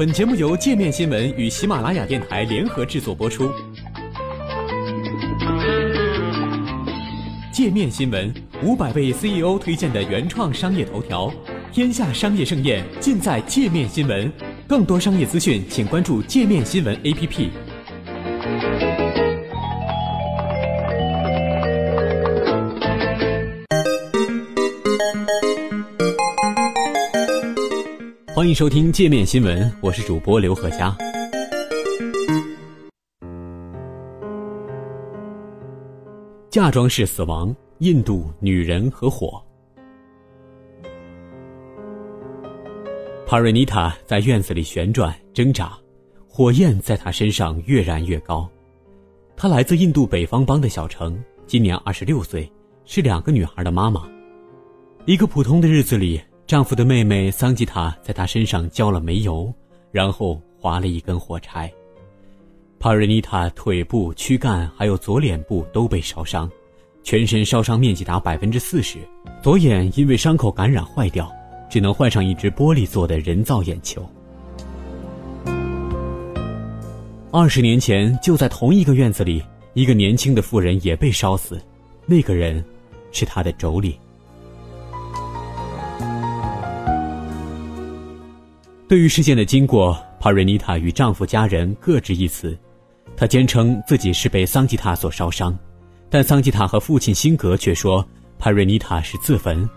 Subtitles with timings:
[0.00, 3.50] 本节目由界面新闻与喜马拉雅电台联合制作播出。
[7.52, 8.32] 界面新闻
[8.64, 11.30] 五百位 CEO 推荐的原创商业头条，
[11.70, 14.32] 天下商业盛宴尽在界面新闻。
[14.66, 17.50] 更多商业资讯，请关注界面新闻 APP。
[28.40, 30.96] 欢迎收听界面新闻，我是主播刘和佳。
[36.48, 39.44] 嫁妆式死亡，印度女人和火。
[43.26, 45.78] 帕瑞尼塔在院子里旋转挣扎，
[46.26, 48.48] 火焰在她身上越燃越高。
[49.36, 52.50] 她来自印度北方邦的小城，今年二十六岁，
[52.86, 54.08] 是两个女孩的妈妈。
[55.04, 56.18] 一个普通的日子里。
[56.50, 59.54] 丈夫的妹妹桑吉塔在她身上浇了煤油，
[59.92, 61.72] 然后划了一根火柴。
[62.80, 66.50] 帕瑞尼塔腿部、躯干还有左脸部都被烧伤，
[67.04, 68.98] 全身烧伤面积达百分之四十。
[69.40, 71.32] 左眼因为伤口感染坏掉，
[71.70, 74.04] 只能换上一只玻璃做的人造眼球。
[77.30, 79.40] 二十年前，就在同一个院子里，
[79.74, 81.62] 一个年轻的妇人也被烧死，
[82.06, 82.64] 那个人
[83.12, 83.94] 是她的妯娌。
[88.90, 92.58] 对于事件的经过，帕瑞尼塔与丈夫家人各执一词。
[93.16, 95.56] 她坚称自己是被桑吉塔所烧伤，
[96.08, 98.04] 但桑吉塔和父亲辛格却说
[98.36, 99.70] 帕瑞尼塔是自焚。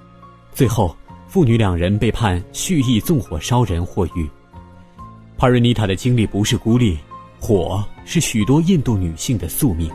[0.52, 0.98] 最后，
[1.28, 4.28] 父女两人被判蓄意纵火烧人获狱。
[5.38, 6.98] 帕瑞尼塔的经历不是孤立，
[7.40, 9.92] 火是许多印度女性的宿命。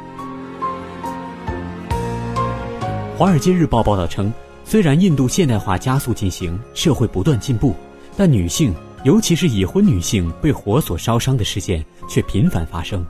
[3.17, 4.33] 《华尔街日报》报道称，
[4.65, 7.75] 虽然印度现代化加速进行，社会不断进步，
[8.17, 8.73] 但女性。
[9.05, 13.07] 尤其是已婚女性被火所烧伤的事件却频繁发生，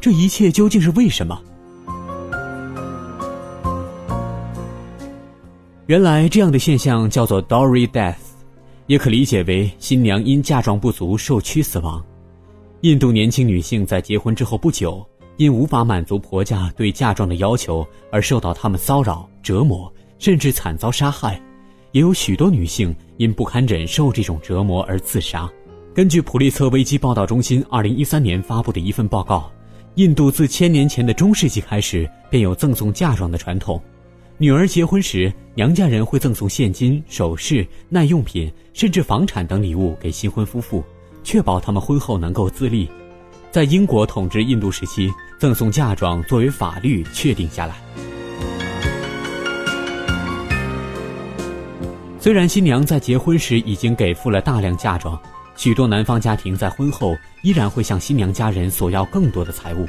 [0.00, 1.40] 这一切究竟是为什么？
[5.86, 8.14] 原来这样的现象叫做 “dory death，
[8.86, 12.02] 也可理解为新娘因嫁妆不足受屈死亡。
[12.82, 15.04] 印度年轻女性在结婚之后不久，
[15.36, 21.40] 因无法满足婆家对嫁妆的要求而受到他们骚扰、折磨，甚至惨遭杀害。
[21.94, 25.48] 也有许多女性因不堪忍受这种折磨而自杀。
[25.94, 29.48] 根据普利策危机报道中心二零一三年发布的一份报告，
[29.94, 33.80] 印度自千年前的中世纪开始便有赠送嫁妆的传统。
[34.38, 40.82] 女儿结婚时，娘家人会赠送现金、首饰、耐用品，甚至房产等礼物给新婚夫妇，
[41.22, 42.88] 确保他们婚后能够自立。
[43.52, 47.76] 在英国统治印度时期，赠送嫁妆作为法律确定下来。
[52.24, 55.20] 虽然新娘在结婚时已经给付了大量嫁妆，
[55.56, 59.86] 许多男方家庭在婚后依然会向新娘家人索要更多的财物。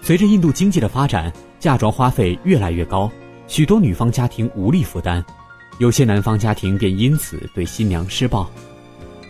[0.00, 3.12] 随着印度经济的发展，嫁妆花费越来越高，
[3.46, 5.22] 许多女方家庭无力负担，
[5.78, 8.50] 有些男方家庭便因此对新娘施暴。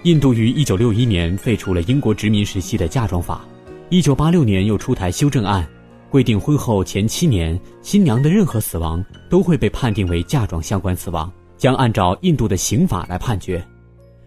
[0.04, 3.44] 印度于1961年废除了英国殖民时期的嫁妆法
[3.90, 5.66] ，1986年又出台修正案，
[6.10, 11.28] 规定婚后前七年新娘的任何死亡都会被判定为嫁妆相关死亡。
[11.56, 13.64] 将按照印度的刑法来判决，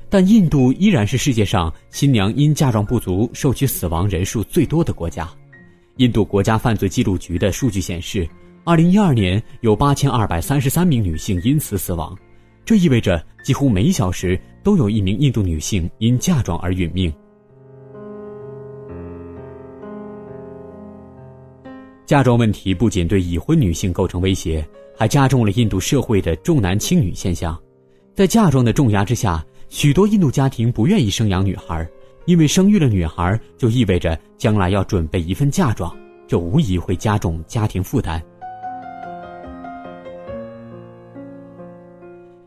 [0.10, 5.30] 但印度依然是世界上新娘因嫁妆不足受取死亡人数最多的国家。
[5.98, 8.28] 印度国家犯罪记录局的数据显示
[8.66, 12.18] ，2012年有8233名女性因此死亡，
[12.66, 17.14] 这意味着几乎每小时都有一名印度女性因嫁妆而殒命。
[22.10, 24.68] 嫁妆问题不仅对已婚女性构成威胁。
[24.98, 27.56] 还加重了印度社会的重男轻女现象，
[28.16, 31.88] 在嫁妆的重压之下，许多印度家庭不愿意生养女孩，
[32.26, 35.96] 因为生育了女孩就意味着将来要准备一份嫁妆，
[36.28, 38.20] 这无疑会加重家庭负担。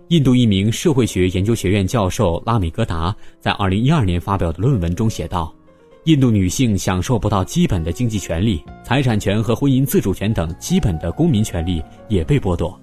[0.08, 5.54] 印度一名社会学研究学院教授拉米戈达在二零一二年发表的论文中写道。
[6.04, 12.76] 印度女性享受不到基本的经济权利、财产权和婚姻自主权等基本的公民权利也被剥夺。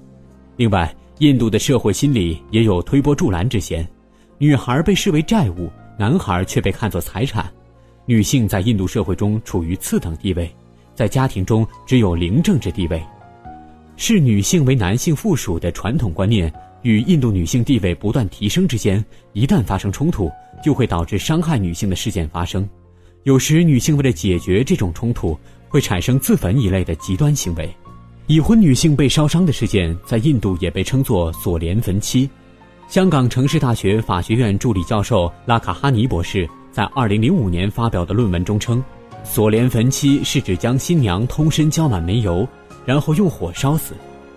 [0.55, 3.85] 另外，印度的社会心理也有推波助澜之嫌，
[4.37, 7.51] 女孩被视为债务，男孩却被看作财产。
[8.05, 10.49] 女性在印度社会中处于次等地位，
[10.95, 13.03] 在家庭中只有零政治地位。
[13.97, 16.51] 视女性为男性附属的传统观念
[16.83, 20.31] 与印度女性地位不断提升之间，一旦发生冲突，
[20.63, 22.67] 就会导致伤害女性的事件发生。
[23.23, 25.37] 有时，女性为了解决这种冲突，
[25.67, 27.69] 会产生自焚一类的极端行为。
[28.27, 32.29] 已婚女性被烧伤的事件，在印度也被称作“锁连坟妻”。
[32.87, 38.83] 香港城市大学法学院助理教授拉卡哈尼博士在2005年发表的论文中称，
[39.23, 42.47] 锁莲焚妻是指将新娘通身浇满煤油，
[42.85, 43.93] 然后用火烧死。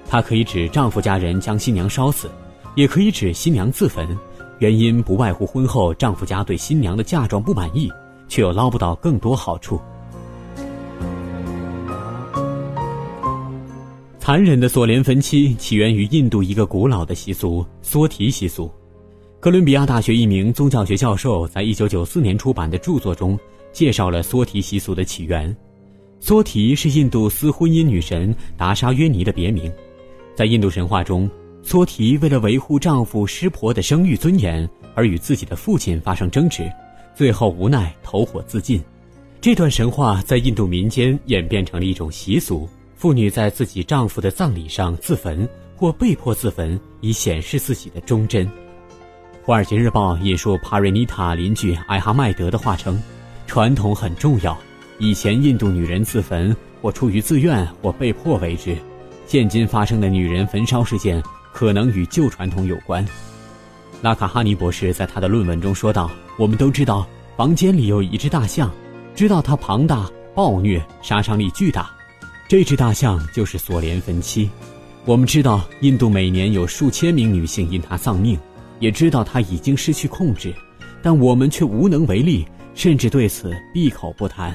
[0.09, 2.31] 它可以指丈夫家人将新娘烧死，
[2.75, 4.07] 也可以指新娘自焚。
[4.59, 7.91] 原因不外乎婚后丈夫家对新娘的嫁妆不满意，
[8.33, 9.79] 却又捞不到更多好处。
[14.19, 18.73] 残忍的锁莲焚妻起源于印度一个古老的习俗——缩提习俗。
[19.39, 23.39] 哥伦比亚大学一名宗教学教授在1994年出版的著作中
[23.71, 25.55] 介绍了缩提习俗的起源。
[26.19, 29.71] 缩提是印度司婚姻女神达莎约尼的别名，
[30.35, 31.29] 在印度神话中，
[31.63, 36.71] 缩提为了维护丈夫湿婆的生育尊严而与自己的父亲发生争执，
[37.15, 38.83] 最后无奈投火自尽。
[39.41, 42.69] 这段神话在印度民间演变成了一种习俗。
[42.95, 48.47] 妇女在自己丈夫的葬礼上自焚或被迫自焚，以显示自己的忠贞。
[49.45, 53.03] 《华尔街日报》引述帕瑞尼塔邻居艾哈迈德的话称
[53.49, 54.57] ：“传统很重要。
[54.99, 58.77] 以前印度女人自焚或出于自愿或被迫为之，
[59.27, 61.21] 现今发生的女人焚烧事件
[61.53, 63.05] 可能与旧传统有关。”
[64.01, 66.09] 拉卡哈尼博士在他的论文中说道
[66.39, 67.07] ：“我们都知道
[67.37, 68.71] 房间里有一只大象，
[69.15, 71.91] 知道它庞大、暴虐、杀伤力巨大。”
[72.49, 74.51] 这只大象就是索连芬七，
[75.07, 78.39] 我们知道印度每年有数千名女性因它丧命，
[78.79, 80.55] 也知道它已经失去控制，
[81.03, 84.55] 但我们却无能为力，甚至对此闭口不谈。